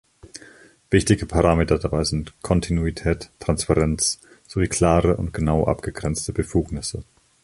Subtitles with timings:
[0.89, 7.03] Wichtige Parameter dabei sind Kontinuität, Transparenz sowie klare und genau abgegrenzte Befugnisse.